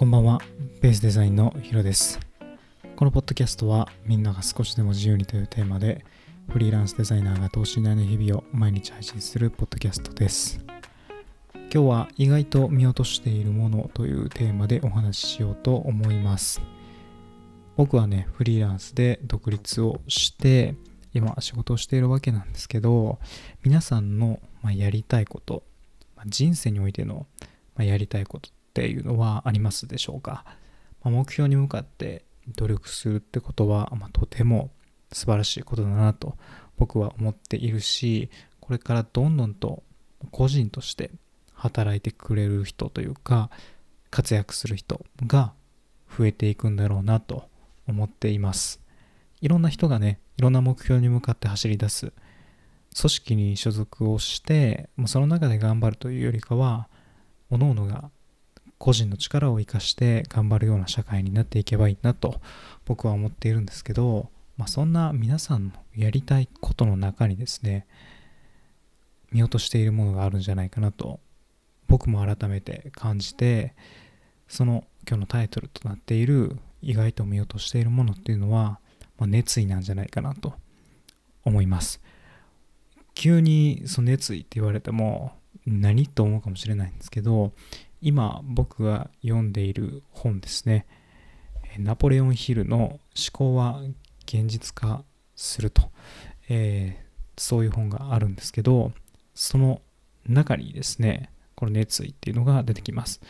[0.00, 0.40] こんばんは、
[0.80, 2.18] ベースデザインのヒロです。
[2.96, 6.06] このポッドキャストは、みんなが少しでも自由にというテーマで、
[6.48, 10.64] フリーランスデザイナーが等身大の日々を毎日配信するポッドキャストです。
[11.52, 16.62] 今日は意外と見落としているものというテーマでお話ししようと思います。
[17.76, 20.76] 僕はね、フリーランスで独立をして、
[21.12, 23.18] 今仕事をしているわけなんですけど、
[23.62, 25.62] 皆さんの、ま、やりたいこと、
[26.16, 27.26] ま人生においての、
[27.76, 30.44] まやりたいことていうのはありますでしょうか、
[31.02, 32.24] まあ目標に向かって
[32.56, 34.70] 努力するってことは、まあとても
[35.12, 36.36] 素晴らしいことだなと
[36.76, 38.30] 僕は思っているし
[38.60, 39.82] これからどんどんと
[40.30, 41.10] 個人として
[41.54, 43.50] 働いてくれる人というか
[44.10, 45.52] 活躍する人が
[46.16, 47.44] 増えていくんだろうなと
[47.86, 48.80] 思っています。
[49.40, 52.12] いろんな人がねいろんな目標に向かって走り出す
[52.98, 56.88] 組織に所属をしてその中で頑張るというよりかは
[57.50, 58.10] 各々が
[58.80, 62.40] 個人の力を生かして頑張るような社会になっていけばいいなと
[62.86, 67.86] 僕は思っているんですけど、まあ、そんな皆さんのやりたいことの中にですね
[69.32, 71.20] 見落としているものがあるんじゃないかなと
[71.88, 73.74] 僕も改めて感じて
[74.48, 78.80] その今日のタイトルとなっている意外と見落としているものっていうのは、
[79.18, 80.54] まあ、熱意なんじゃないかなと
[81.44, 82.00] 思います。
[83.14, 85.32] 急にその熱意って言われても
[85.66, 87.52] 何と思うかもしれないんですけど
[88.00, 90.86] 今僕が読んでいる本ですね。
[91.78, 93.00] ナポレオンヒルの思
[93.32, 93.80] 考は
[94.26, 95.04] 現実化
[95.36, 95.90] すると、
[96.48, 98.92] えーそういう本があるんですけど
[99.34, 99.80] その
[100.28, 103.22] 中にですねこの熱意っていうのが出てきます、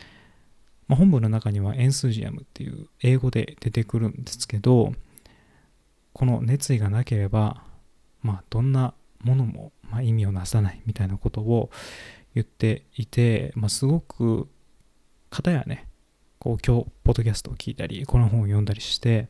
[0.89, 4.91] まあ、本文の中にはエンスジアムっていう英語で出てくるんですけど
[6.11, 7.63] この熱意がなければ
[8.21, 11.69] まあどんなものも、まあ、意味をなさないみたいなことを
[12.35, 14.49] 言っていて、まあ、すごく
[15.31, 15.87] 方やね
[16.39, 19.29] こう今日ポッドキャストを聞いたりこの本を読んだりして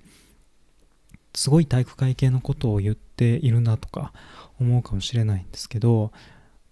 [1.34, 4.12] すごい体育会系のことを言っているなとか
[4.60, 6.12] 思うかもしれないんですけど、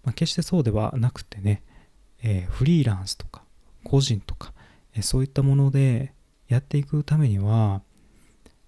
[0.03, 1.61] まあ、決してそうではなくてね、
[2.23, 3.43] えーフリーランスとか
[3.83, 4.51] 個人とか、
[4.95, 6.13] えーそういったもので
[6.47, 7.81] やっていくためには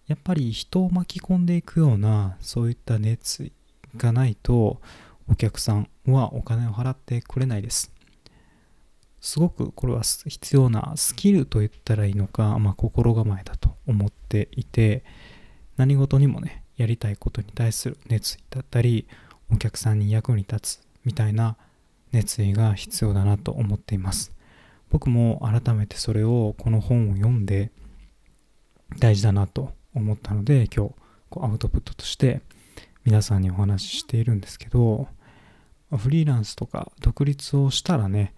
[0.07, 3.51] やっぱり人を巻き込んでいくようなそういった熱意
[3.97, 4.79] がないと
[5.27, 7.91] お客さんはお金を払ってくれないです。
[9.21, 15.03] すごくこれは必要なスキルと言ったらいいのか、まあ、心構えだと思っていて
[15.77, 19.07] 何事にもねやりたいことに対する熱意だったり
[19.51, 21.55] お客さんに役に立つみたいな
[22.11, 24.33] 熱意が必要だなと思っています。
[24.89, 27.71] 僕も改めてそれをこの本を読んで
[28.99, 30.93] 大事だなと思ったので今日
[31.29, 32.41] こうアウトプットとして
[33.05, 35.07] 皆さんにお話ししているんですけど
[35.95, 38.33] フリーランスとか独立をしたらね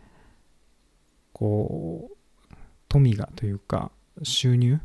[1.33, 2.55] こう
[2.87, 4.79] 富がというか収入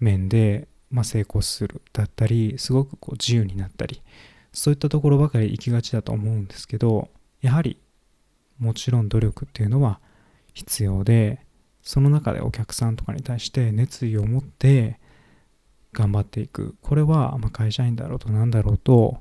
[0.00, 4.02] 面で、まあ、成功するだったりすごくこう自由になったり
[4.52, 7.08] そういったところばかり行きがちだと思うんですけど
[7.40, 7.78] やはり
[8.58, 10.00] もちろん努力っていうのは
[10.52, 11.40] 必要で
[11.82, 14.98] その中でお客さんとかに対して熱意を持って
[15.92, 16.74] 頑張っていく。
[16.82, 19.18] これはま会社員だろうと何だろうと、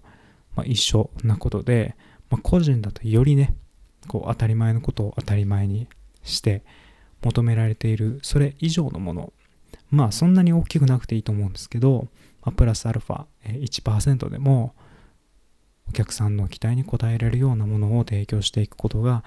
[0.55, 1.95] ま、一緒なことで、
[2.29, 3.53] まあ、個人だとよりね
[4.07, 5.87] こう当たり前のことを当たり前に
[6.23, 6.63] して
[7.21, 9.33] 求められているそれ以上のもの。
[9.89, 12.07] まあそんなに大きくなくていいと思うんですけど、
[12.43, 14.73] まあ、プラスアルファえ1%でも
[15.89, 19.23] お客さんの期待に応えられるようなものを提供していくことが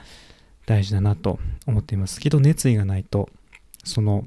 [0.66, 2.20] 大事だなと思っています。
[2.20, 3.28] けど熱意がないと
[3.84, 4.24] その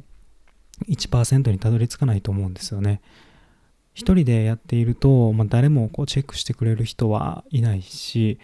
[0.88, 3.02] 1%にたどり着かないと思うんですよね。
[3.94, 8.40] 一人でやっていると、まあ、誰もこうチェックしてくれる人はいないし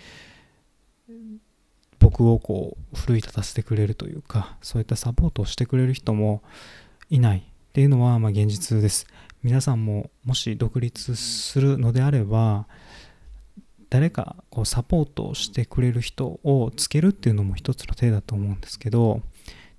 [2.05, 6.43] 僕をこう奮い立たせてくれるというかそういったサポートをしてくれる人も
[7.09, 7.41] いないっ
[7.73, 9.07] ていうのはま現実です。
[9.41, 12.67] 皆さんももし独立するのであれば
[13.89, 19.21] 誰かこうサポートをしてくれる人をつけるっていうのも一つの手だと思うんですけど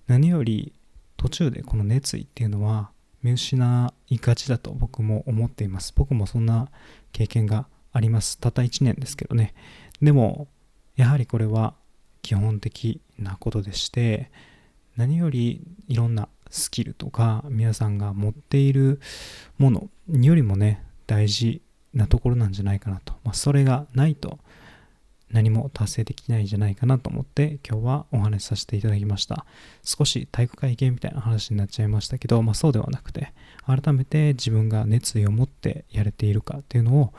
[0.08, 0.72] 何より
[1.16, 2.90] 途中でこの熱意っていうのは
[3.22, 5.92] 見失いがちだと僕も思っています。
[5.94, 6.70] 僕もそんな
[7.12, 8.36] 経験があります。
[8.38, 9.54] たった1年ですけどね。
[10.02, 10.48] でも
[10.96, 11.74] やはりこれは
[12.26, 14.32] 基本的なことでして
[14.96, 19.00] 何よりいろんなスキルとか皆さんが持っている
[19.58, 21.62] ものによりもね大事
[21.94, 24.40] なところなんじゃないかなと、まあ、それがないと
[25.30, 29.46] 何も達成できないんじゃないかなと思って今日はお話しさせていただきました。
[29.84, 33.34] 少し体育会系みたいな話になっちゃいましたけど、まあ、そうではなくて
[33.64, 37.14] 改めて自分が熱意を持ってやれているかっていうのを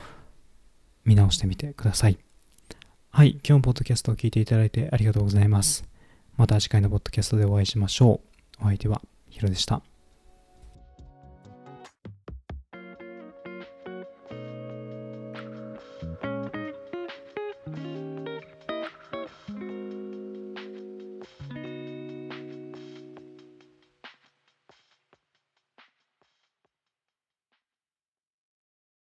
[1.05, 2.26] 見直してみてください。
[3.17, 5.85] はい今日もポッドキャストを聞いていただいてありがとうございます。
[6.35, 8.21] また次回のポッドキャストでお会いしましょ
[8.59, 8.61] う。
[8.61, 9.81] お相手はヒロでした。